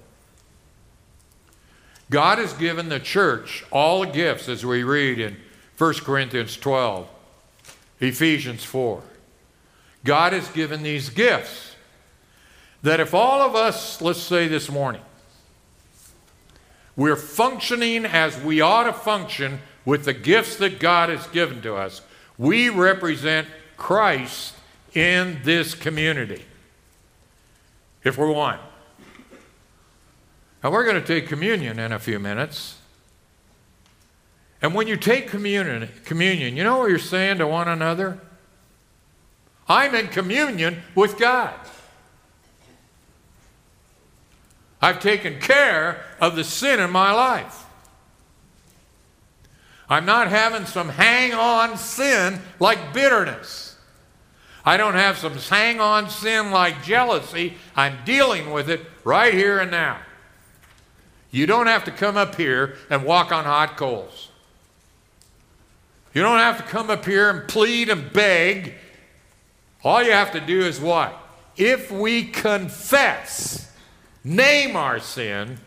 [2.09, 5.37] God has given the church all the gifts, as we read in
[5.79, 7.07] 1 Corinthians 12,
[8.01, 9.01] Ephesians 4.
[10.03, 11.73] God has given these gifts
[12.83, 15.01] that if all of us, let's say this morning,
[16.97, 21.75] we're functioning as we ought to function with the gifts that God has given to
[21.75, 22.01] us,
[22.37, 24.55] we represent Christ
[24.93, 26.43] in this community.
[28.03, 28.59] If we're one.
[30.61, 32.78] Now, we're going to take communion in a few minutes.
[34.61, 38.19] And when you take communion, communion, you know what you're saying to one another?
[39.67, 41.53] I'm in communion with God.
[44.81, 47.65] I've taken care of the sin in my life.
[49.89, 53.75] I'm not having some hang on sin like bitterness.
[54.65, 57.55] I don't have some hang on sin like jealousy.
[57.75, 59.99] I'm dealing with it right here and now.
[61.31, 64.28] You don't have to come up here and walk on hot coals.
[66.13, 68.73] You don't have to come up here and plead and beg.
[69.83, 71.17] All you have to do is what?
[71.55, 73.71] If we confess,
[74.23, 75.59] name our sin,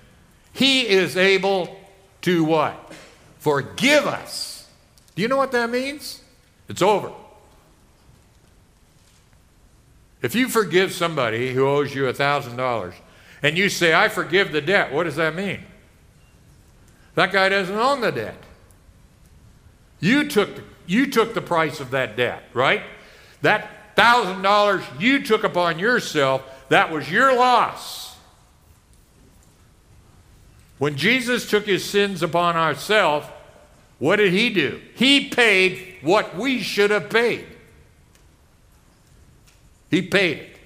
[0.52, 1.78] He is able
[2.22, 2.92] to what?
[3.38, 4.68] Forgive us.
[5.14, 6.22] Do you know what that means?
[6.68, 7.12] It's over.
[10.22, 12.94] If you forgive somebody who owes you $1,000
[13.42, 15.64] and you say, I forgive the debt, what does that mean?
[17.16, 18.36] That guy doesn't own the debt.
[20.02, 20.50] You took,
[20.84, 22.82] you took the price of that debt, right?
[23.42, 28.16] That thousand dollars you took upon yourself, that was your loss.
[30.78, 33.28] When Jesus took his sins upon ourselves,
[34.00, 34.80] what did he do?
[34.96, 37.46] He paid what we should have paid.
[39.88, 40.56] He paid it.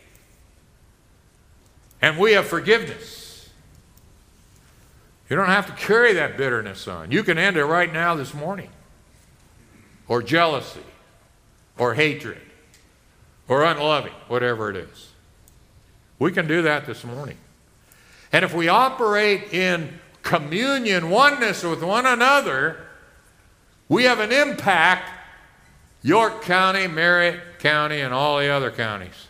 [2.01, 3.51] And we have forgiveness.
[5.29, 7.11] You don't have to carry that bitterness on.
[7.11, 8.71] You can end it right now this morning
[10.09, 10.81] or jealousy
[11.79, 12.41] or hatred
[13.49, 15.11] or unloving, whatever it is.
[16.19, 17.37] We can do that this morning.
[18.33, 22.87] And if we operate in communion, oneness with one another,
[23.89, 25.11] we have an impact
[26.03, 29.27] York County, Merrick County, and all the other counties.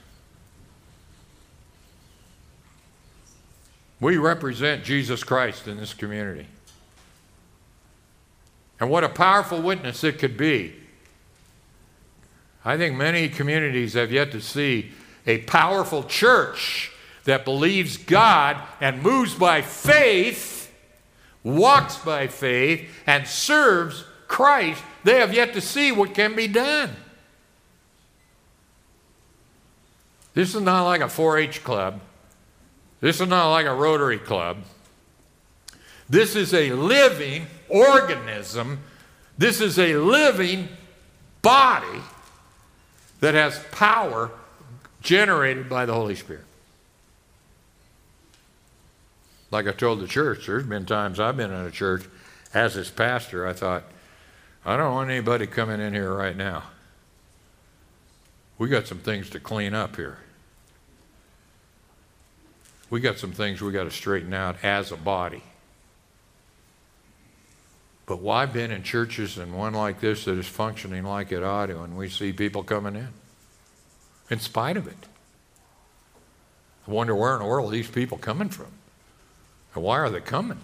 [3.98, 6.46] We represent Jesus Christ in this community.
[8.78, 10.74] And what a powerful witness it could be.
[12.64, 14.90] I think many communities have yet to see
[15.26, 16.90] a powerful church
[17.24, 20.72] that believes God and moves by faith,
[21.42, 24.82] walks by faith, and serves Christ.
[25.04, 26.90] They have yet to see what can be done.
[30.34, 32.00] This is not like a 4 H club.
[33.00, 34.58] This is not like a Rotary club.
[36.08, 38.80] This is a living organism.
[39.38, 40.68] This is a living
[41.42, 42.00] body
[43.20, 44.30] that has power
[45.00, 46.44] generated by the Holy Spirit.
[49.50, 52.04] Like I told the church, there's been times I've been in a church
[52.52, 53.84] as its pastor, I thought,
[54.64, 56.64] I don't want anybody coming in here right now.
[58.58, 60.18] We got some things to clean up here.
[62.88, 65.42] We got some things we got to straighten out as a body.
[68.06, 71.66] But why been in churches and one like this that is functioning like it ought
[71.66, 73.08] to, and we see people coming in
[74.30, 75.06] in spite of it?
[76.86, 78.68] I wonder where in the world are these people coming from?
[79.74, 80.60] And why are they coming?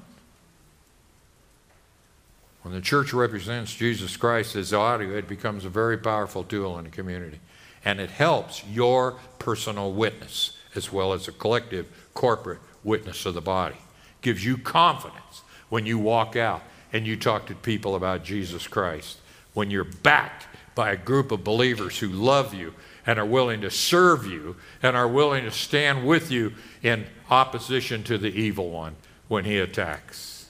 [2.62, 6.84] When the church represents Jesus Christ as audio, it becomes a very powerful tool in
[6.84, 7.40] the community.
[7.84, 13.40] And it helps your personal witness as well as a collective corporate witness of the
[13.40, 13.76] body.
[14.20, 16.62] Gives you confidence when you walk out
[16.92, 19.18] and you talk to people about Jesus Christ,
[19.54, 22.74] when you're backed by a group of believers who love you
[23.06, 28.02] and are willing to serve you and are willing to stand with you in opposition
[28.04, 28.96] to the evil one
[29.28, 30.48] when he attacks.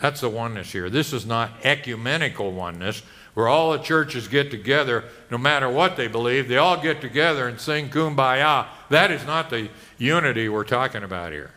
[0.00, 0.90] That's the oneness here.
[0.90, 3.02] This is not ecumenical oneness
[3.34, 7.48] where all the churches get together, no matter what they believe, they all get together
[7.48, 8.66] and sing kumbaya.
[8.88, 9.68] That is not the
[9.98, 11.50] unity we're talking about here.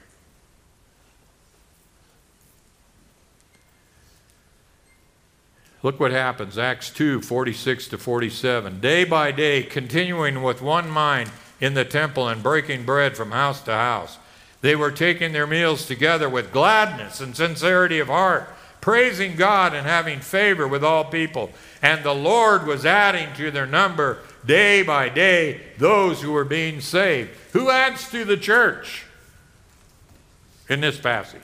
[5.82, 6.58] Look what happens.
[6.58, 8.80] Acts 2 46 to 47.
[8.80, 13.62] Day by day, continuing with one mind in the temple and breaking bread from house
[13.64, 14.18] to house.
[14.62, 18.50] They were taking their meals together with gladness and sincerity of heart,
[18.82, 21.52] praising God and having favor with all people.
[21.82, 26.82] And the Lord was adding to their number day by day those who were being
[26.82, 27.30] saved.
[27.54, 29.06] Who adds to the church
[30.68, 31.42] in this passage?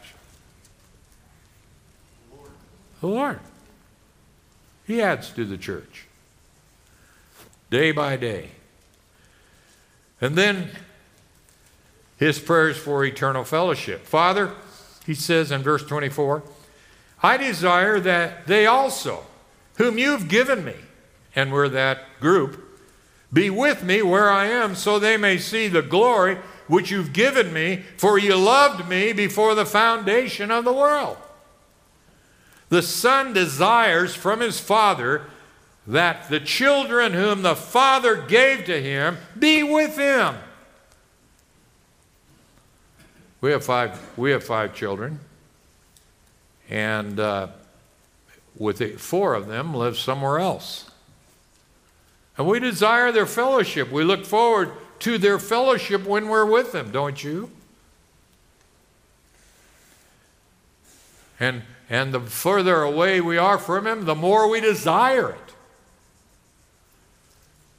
[2.99, 3.39] The Lord.
[4.85, 6.05] He adds to the church
[7.69, 8.49] day by day.
[10.21, 10.69] And then
[12.17, 14.05] his prayers for eternal fellowship.
[14.05, 14.53] Father,
[15.05, 16.43] he says in verse 24,
[17.21, 19.25] I desire that they also,
[19.75, 20.75] whom you've given me,
[21.35, 22.61] and we're that group,
[23.33, 27.51] be with me where I am, so they may see the glory which you've given
[27.51, 31.17] me, for you loved me before the foundation of the world.
[32.69, 35.23] The Son desires from his Father
[35.87, 40.35] that the children whom the Father gave to him be with him.
[43.41, 45.19] We have five, we have five children,
[46.69, 47.49] and uh,
[48.57, 50.89] with the, four of them live somewhere else.
[52.37, 53.91] And we desire their fellowship.
[53.91, 57.51] We look forward to their fellowship when we're with them, don't you?
[61.39, 65.53] And and the further away we are from Him, the more we desire it.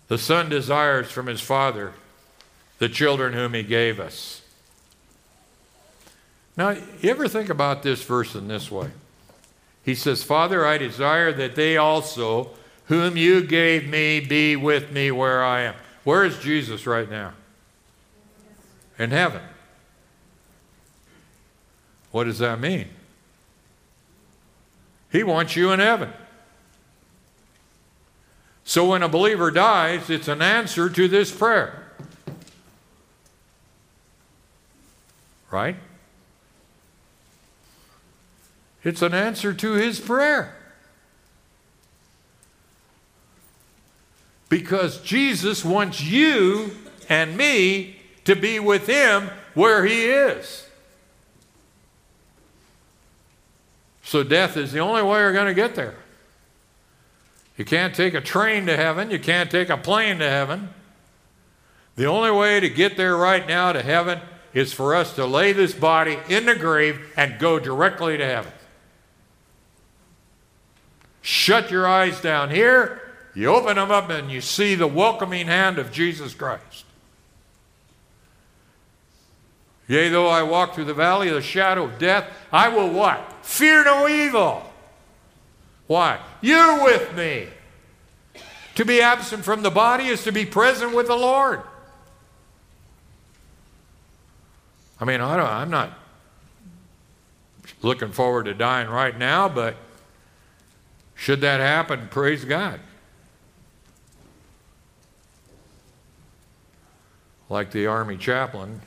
[0.08, 1.92] The Son desires from His Father
[2.78, 4.42] the children whom He gave us.
[6.56, 8.90] Now, you ever think about this verse in this way?
[9.84, 12.50] He says, Father, I desire that they also,
[12.86, 15.74] whom you gave me, be with me where I am.
[16.04, 17.34] Where is Jesus right now?
[18.98, 19.42] In heaven.
[22.10, 22.88] What does that mean?
[25.16, 26.12] He wants you in heaven.
[28.64, 31.86] So when a believer dies, it's an answer to this prayer.
[35.50, 35.76] Right?
[38.84, 40.54] It's an answer to his prayer.
[44.50, 46.76] Because Jesus wants you
[47.08, 50.68] and me to be with him where he is.
[54.06, 55.96] So death is the only way you're going to get there.
[57.56, 60.68] You can't take a train to heaven, you can't take a plane to heaven.
[61.96, 64.20] The only way to get there right now to heaven
[64.54, 68.52] is for us to lay this body in the grave and go directly to heaven.
[71.20, 73.02] Shut your eyes down here,
[73.34, 76.85] you open them up, and you see the welcoming hand of Jesus Christ.
[79.88, 83.32] Yea, though I walk through the valley of the shadow of death, I will what?
[83.42, 84.70] Fear no evil.
[85.86, 86.18] Why?
[86.40, 87.48] You're with me.
[88.74, 91.62] To be absent from the body is to be present with the Lord.
[95.00, 95.96] I mean, I don't, I'm not
[97.82, 99.76] looking forward to dying right now, but
[101.14, 102.80] should that happen, praise God.
[107.48, 108.80] Like the Army chaplain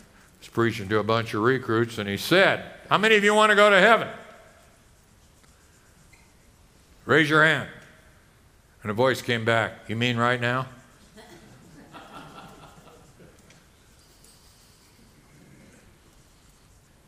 [0.60, 3.56] preaching to a bunch of recruits, and he said, How many of you want to
[3.56, 4.10] go to heaven?
[7.06, 7.70] Raise your hand.
[8.84, 10.68] And a voice came back, You mean right now?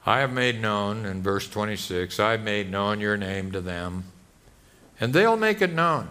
[0.05, 4.05] I have made known, in verse 26, I have made known your name to them,
[4.97, 6.07] and they'll make it known,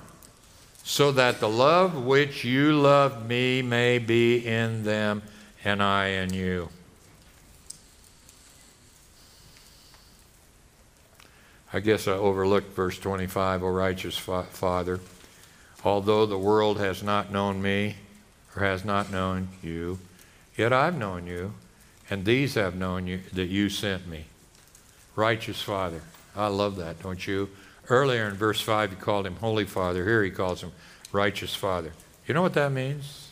[0.85, 5.23] so that the love which you loved me may be in them,
[5.65, 6.69] and I in you.
[11.73, 15.01] I guess I overlooked verse 25, O righteous fa- Father,
[15.85, 17.97] although the world has not known me
[18.57, 20.01] or has not known you,
[20.57, 21.55] yet I've known you,
[22.09, 24.25] and these have known you that you sent me.
[25.15, 26.03] Righteous Father.
[26.35, 27.51] I love that, don't you?
[27.89, 30.05] Earlier in verse 5, he called him Holy Father.
[30.05, 30.73] Here he calls him
[31.13, 31.93] Righteous Father.
[32.27, 33.29] You know what that means?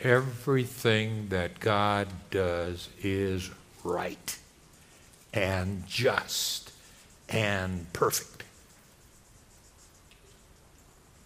[0.00, 3.50] Everything that God does is
[3.84, 4.38] right
[5.32, 6.71] and just
[7.32, 8.32] and perfect.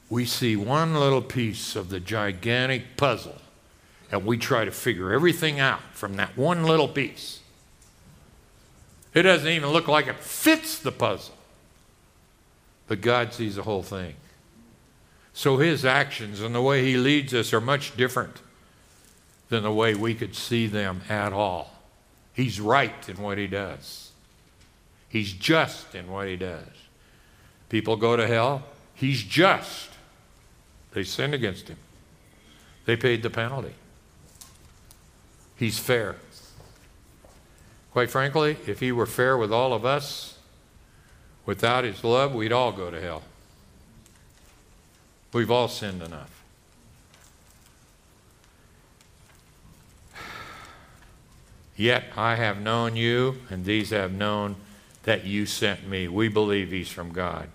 [0.09, 3.37] we see one little piece of the gigantic puzzle
[4.11, 7.41] and we try to figure everything out from that one little piece.
[9.15, 11.35] It doesn't even look like it fits the puzzle.
[12.87, 14.15] But God sees the whole thing.
[15.33, 18.41] So his actions and the way he leads us are much different
[19.49, 21.73] than the way we could see them at all.
[22.33, 24.06] He's right in what he does,
[25.17, 26.69] he's just in what he does.
[27.71, 28.63] People go to hell,
[28.95, 29.89] he's just.
[30.93, 31.79] They sinned against him,
[32.85, 33.75] they paid the penalty.
[35.57, 36.17] He's fair.
[37.93, 40.37] Quite frankly, if he were fair with all of us,
[41.47, 43.23] without his love, we'd all go to hell.
[45.33, 46.31] We've all sinned enough.
[51.75, 54.57] Yet I have known you, and these have known
[55.07, 56.09] that you sent me.
[56.09, 57.49] We believe he's from God.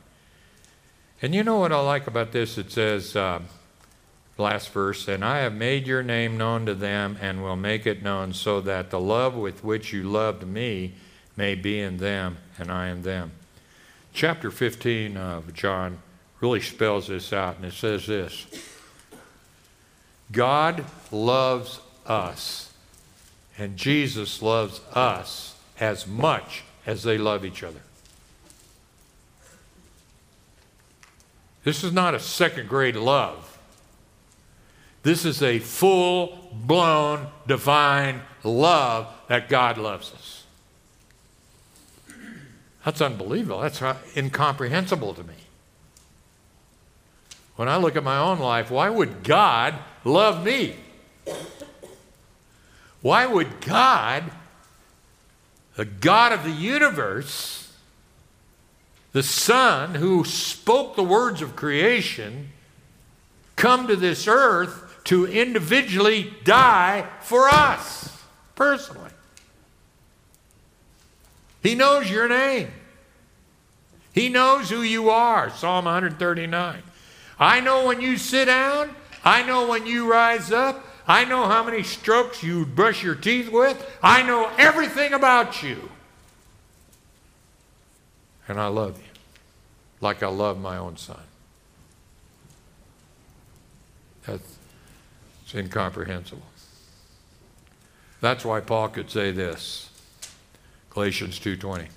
[1.21, 2.57] And you know what I like about this?
[2.57, 3.41] It says, uh,
[4.37, 8.01] last verse, and I have made your name known to them and will make it
[8.01, 10.93] known so that the love with which you loved me
[11.35, 13.33] may be in them and I in them.
[14.13, 15.99] Chapter 15 of John
[16.39, 18.47] really spells this out, and it says this
[20.31, 22.71] God loves us
[23.57, 27.81] and Jesus loves us as much as they love each other.
[31.63, 33.59] This is not a second grade love.
[35.03, 40.45] This is a full blown divine love that God loves us.
[42.85, 43.61] That's unbelievable.
[43.61, 43.81] That's
[44.15, 45.35] incomprehensible to me.
[47.55, 50.75] When I look at my own life, why would God love me?
[53.01, 54.23] Why would God,
[55.75, 57.73] the God of the universe,
[59.13, 62.49] the Son who spoke the words of creation,
[63.55, 68.17] come to this earth to individually die for us
[68.55, 69.11] personally?
[71.61, 72.71] He knows your name.
[74.13, 75.49] He knows who you are.
[75.49, 76.83] Psalm 139.
[77.39, 78.95] I know when you sit down.
[79.23, 80.85] I know when you rise up.
[81.11, 83.85] I know how many strokes you brush your teeth with.
[84.01, 85.91] I know everything about you.
[88.47, 89.09] And I love you
[89.99, 91.19] like I love my own son.
[94.25, 94.55] That's
[95.43, 96.45] it's incomprehensible.
[98.21, 99.89] That's why Paul could say this.
[100.91, 101.89] Galatians 2:20.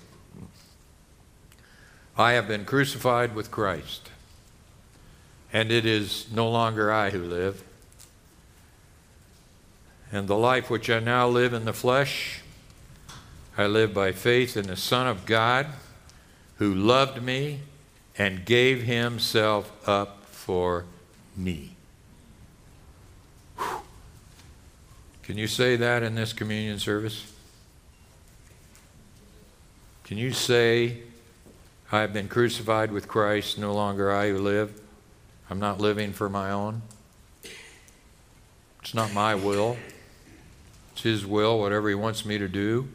[2.17, 4.09] I have been crucified with Christ,
[5.53, 7.63] and it is no longer I who live,
[10.15, 12.41] and the life which I now live in the flesh,
[13.57, 15.67] I live by faith in the Son of God
[16.57, 17.59] who loved me
[18.17, 20.85] and gave himself up for
[21.35, 21.75] me.
[23.57, 23.81] Whew.
[25.23, 27.33] Can you say that in this communion service?
[30.05, 30.99] Can you say,
[31.91, 34.79] I have been crucified with Christ, no longer I who live?
[35.49, 36.83] I'm not living for my own.
[38.81, 39.75] It's not my will.
[40.95, 42.87] It's His will, whatever He wants me to do.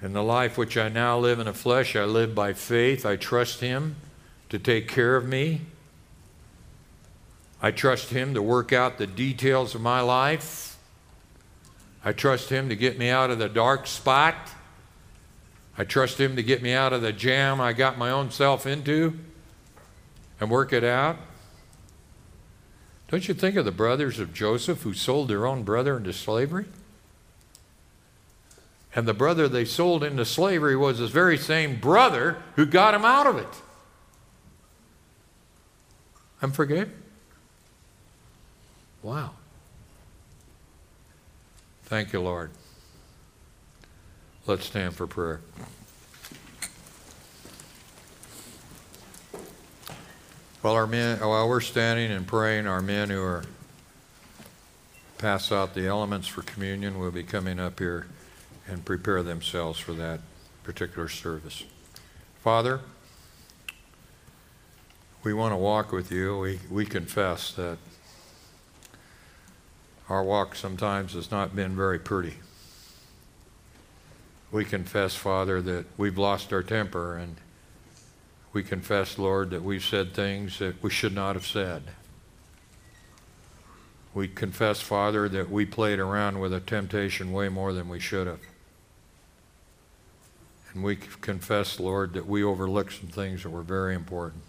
[0.00, 3.04] In the life which I now live in the flesh, I live by faith.
[3.04, 3.96] I trust Him
[4.48, 5.62] to take care of me.
[7.60, 10.78] I trust Him to work out the details of my life.
[12.04, 14.36] I trust Him to get me out of the dark spot.
[15.76, 18.66] I trust Him to get me out of the jam I got my own self
[18.66, 19.18] into
[20.38, 21.16] and work it out.
[23.12, 26.64] Don't you think of the brothers of Joseph who sold their own brother into slavery?
[28.94, 33.04] And the brother they sold into slavery was the very same brother who got him
[33.04, 33.62] out of it.
[36.40, 36.88] I'm forget.
[39.02, 39.32] Wow.
[41.84, 42.50] Thank you, Lord.
[44.46, 45.42] Let's stand for prayer.
[50.62, 53.42] While our men, while we're standing and praying, our men who are
[55.18, 58.06] pass out the elements for communion will be coming up here
[58.68, 60.20] and prepare themselves for that
[60.62, 61.64] particular service.
[62.42, 62.80] Father,
[65.24, 66.38] we want to walk with you.
[66.38, 67.78] We, we confess that
[70.08, 72.34] our walk sometimes has not been very pretty.
[74.52, 77.36] We confess, Father, that we've lost our temper and
[78.52, 81.82] we confess, Lord, that we've said things that we should not have said.
[84.14, 88.26] We confess, Father, that we played around with a temptation way more than we should
[88.26, 88.40] have.
[90.74, 94.42] And we confess, Lord, that we overlooked some things that were very important.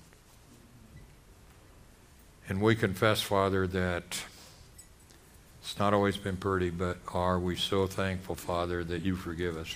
[2.50, 4.24] And we confess, Father, that
[5.62, 9.76] it's not always been pretty, but are we so thankful, Father, that you forgive us?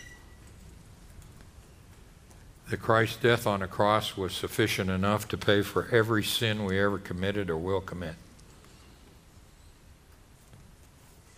[2.70, 6.80] That Christ's death on the cross was sufficient enough to pay for every sin we
[6.80, 8.15] ever committed or will commit.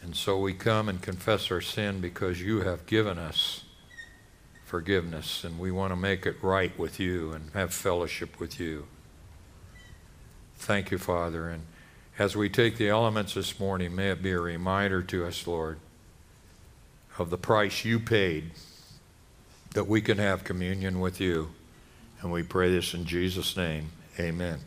[0.01, 3.63] And so we come and confess our sin because you have given us
[4.65, 8.88] forgiveness, and we want to make it right with you and have fellowship with you.
[10.57, 11.49] Thank you, Father.
[11.49, 11.63] And
[12.17, 15.80] as we take the elements this morning, may it be a reminder to us, Lord,
[17.17, 18.51] of the price you paid
[19.72, 21.49] that we can have communion with you.
[22.22, 23.91] And we pray this in Jesus' name.
[24.20, 24.59] Amen.